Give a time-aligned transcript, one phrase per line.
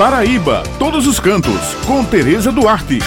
[0.00, 3.00] Paraíba, todos os cantos, com Tereza Duarte.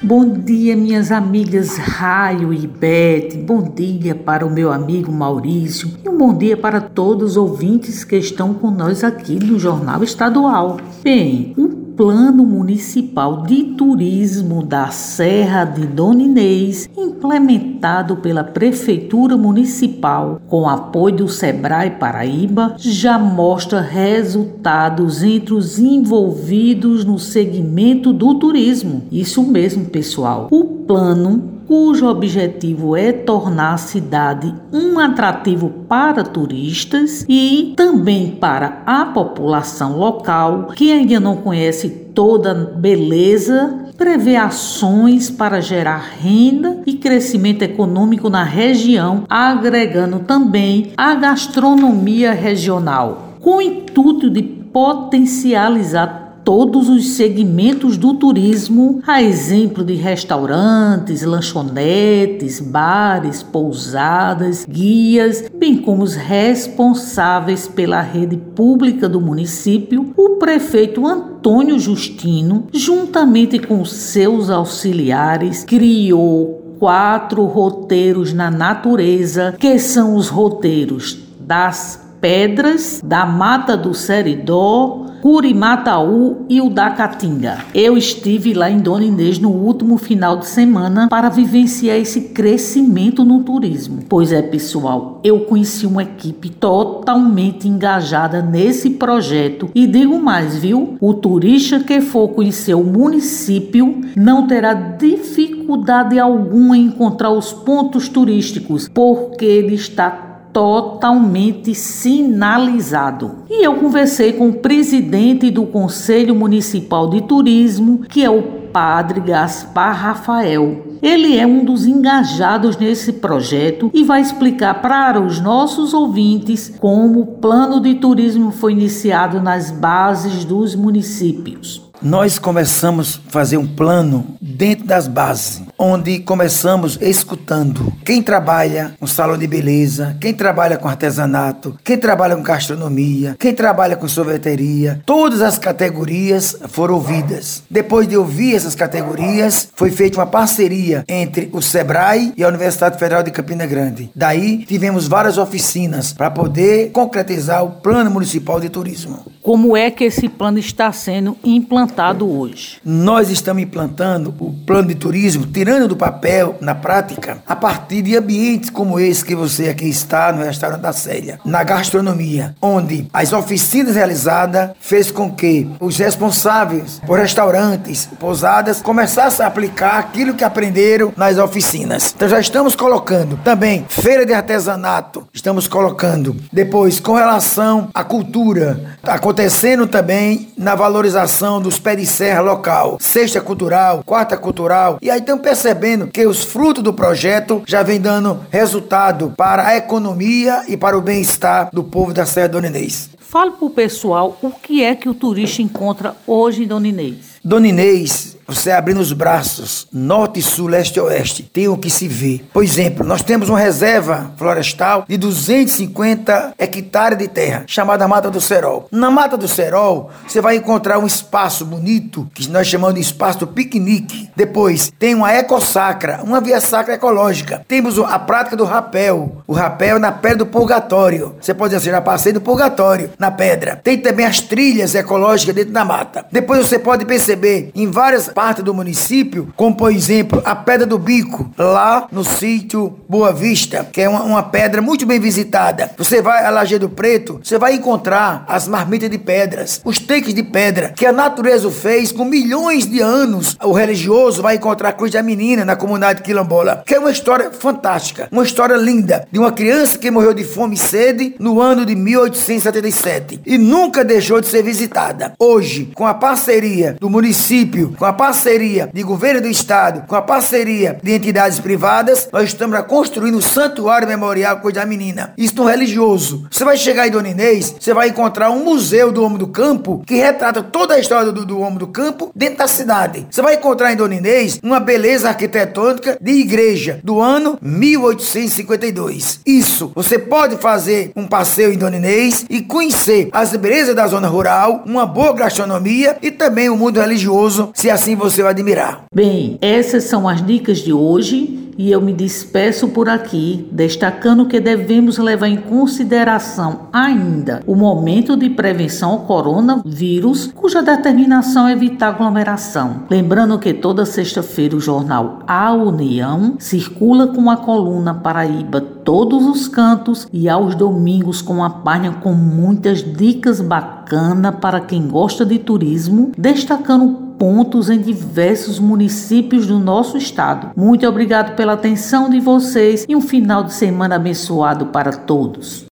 [0.00, 3.42] Bom dia, minhas amigas Raio e Beth.
[3.44, 8.04] Bom dia para o meu amigo Maurício e um bom dia para todos os ouvintes
[8.04, 10.76] que estão com nós aqui no Jornal Estadual.
[11.02, 11.66] Bem, o
[11.96, 21.16] Plano Municipal de Turismo da Serra de Dona Inês, implementado pela Prefeitura Municipal com apoio
[21.16, 29.02] do Sebrae Paraíba, já mostra resultados entre os envolvidos no segmento do turismo.
[29.12, 30.48] Isso mesmo, pessoal.
[30.50, 38.82] O plano cujo objetivo é tornar a cidade um atrativo para turistas e também para
[38.86, 46.82] a população local que ainda não conhece toda a beleza, prevê ações para gerar renda
[46.86, 56.31] e crescimento econômico na região, agregando também a gastronomia regional, com o intuito de potencializar
[56.52, 66.02] todos os segmentos do turismo, a exemplo de restaurantes, lanchonetes, bares, pousadas, guias, bem como
[66.02, 75.64] os responsáveis pela rede pública do município, o prefeito Antônio Justino, juntamente com seus auxiliares,
[75.64, 85.06] criou quatro roteiros na natureza, que são os roteiros das pedras, da mata do Seridó,
[85.22, 87.58] Curimataú e o da Caatinga.
[87.72, 93.24] Eu estive lá em Dona Inês no último final de semana para vivenciar esse crescimento
[93.24, 94.00] no turismo.
[94.08, 100.96] Pois é, pessoal, eu conheci uma equipe totalmente engajada nesse projeto e digo mais, viu?
[101.00, 108.08] O turista que for conhecer o município não terá dificuldade alguma em encontrar os pontos
[108.08, 113.44] turísticos, porque ele está totalmente sinalizado.
[113.48, 119.20] E eu conversei com o presidente do Conselho Municipal de Turismo, que é o Padre
[119.20, 120.98] Gaspar Rafael.
[121.02, 127.20] Ele é um dos engajados nesse projeto e vai explicar para os nossos ouvintes como
[127.20, 133.66] o plano de turismo foi iniciado nas bases dos municípios nós começamos a fazer um
[133.66, 134.26] plano
[134.62, 140.86] dentro das bases, onde começamos escutando quem trabalha com salão de beleza, quem trabalha com
[140.86, 145.02] artesanato, quem trabalha com gastronomia, quem trabalha com sorveteria.
[145.04, 147.64] Todas as categorias foram ouvidas.
[147.68, 153.00] Depois de ouvir essas categorias, foi feita uma parceria entre o SEBRAE e a Universidade
[153.00, 154.12] Federal de Campina Grande.
[154.14, 159.26] Daí tivemos várias oficinas para poder concretizar o Plano Municipal de Turismo.
[159.42, 162.30] Como é que esse plano está sendo implantado?
[162.30, 162.76] hoje?
[162.84, 168.16] Nós estamos implantando o plano de turismo, tirando do papel, na prática, a partir de
[168.16, 173.32] ambientes como esse que você aqui está no restaurante da Célia, na gastronomia, onde as
[173.32, 180.44] oficinas realizadas fez com que os responsáveis por restaurantes, pousadas, começassem a aplicar aquilo que
[180.44, 182.12] aprenderam nas oficinas.
[182.14, 188.98] Então já estamos colocando também feira de artesanato, estamos colocando depois com relação à cultura,
[189.02, 195.20] acontecendo também na valorização dos pé de serra local, sexta cultural, quarta cultural, e aí
[195.20, 200.76] estão percebendo que os frutos do projeto já vem dando resultado para a economia e
[200.76, 203.08] para o bem-estar do povo da Serra do Inês.
[203.18, 207.40] Fale para o pessoal o que é que o turista encontra hoje em Dona Inês.
[207.42, 212.08] Dona Inês você abrindo os braços, norte, sul, leste e oeste, tem o que se
[212.08, 212.44] ver.
[212.52, 218.40] Por exemplo, nós temos uma reserva florestal de 250 hectares de terra, chamada Mata do
[218.40, 218.88] Serol.
[218.90, 223.40] Na Mata do Serol, você vai encontrar um espaço bonito, que nós chamamos de espaço
[223.40, 224.30] do piquenique.
[224.34, 227.64] Depois, tem uma ecossacra, uma via sacra ecológica.
[227.68, 229.42] Temos a prática do rapel.
[229.46, 231.34] O rapel na pedra do purgatório.
[231.40, 233.76] Você pode dizer, já passei do purgatório, na pedra.
[233.76, 236.26] Tem também as trilhas ecológicas dentro da mata.
[236.30, 240.98] Depois você pode perceber em várias parte do município, como por exemplo a Pedra do
[240.98, 245.92] Bico, lá no sítio Boa Vista, que é uma, uma pedra muito bem visitada.
[245.96, 250.42] Você vai a Lajeado Preto, você vai encontrar as marmitas de pedras, os takes de
[250.42, 253.56] pedra, que a natureza fez com milhões de anos.
[253.62, 257.52] O religioso vai encontrar a Cruz da Menina na comunidade quilombola, que é uma história
[257.52, 261.86] fantástica, uma história linda de uma criança que morreu de fome e sede no ano
[261.86, 265.32] de 1877 e nunca deixou de ser visitada.
[265.38, 270.22] Hoje, com a parceria do município, com a parceria de governo do estado, com a
[270.22, 275.34] parceria de entidades privadas, nós estamos construindo o Santuário Memorial Coisa Menina.
[275.36, 276.46] Isso no religioso.
[276.48, 280.04] Você vai chegar em Dona Inês, você vai encontrar um museu do Homem do Campo
[280.06, 283.26] que retrata toda a história do, do Homem do Campo dentro da cidade.
[283.28, 289.40] Você vai encontrar em Dona Inês uma beleza arquitetônica de igreja do ano 1852.
[289.44, 294.28] Isso, você pode fazer um passeio em Dona Inês e conhecer as belezas da zona
[294.28, 299.04] rural, uma boa gastronomia e também o mundo religioso, se assim você vai admirar.
[299.14, 304.60] Bem, essas são as dicas de hoje e eu me despeço por aqui, destacando que
[304.60, 312.08] devemos levar em consideração ainda o momento de prevenção ao coronavírus, cuja determinação é evitar
[312.08, 313.04] aglomeração.
[313.10, 319.66] Lembrando que toda sexta-feira o jornal A União circula com a coluna Paraíba todos os
[319.66, 325.58] cantos e aos domingos com a página com muitas dicas bacanas para quem gosta de
[325.58, 330.70] turismo, destacando pontos em diversos municípios do nosso estado.
[330.76, 335.84] Muito obrigado pela atenção de vocês e um final de semana abençoado para todos.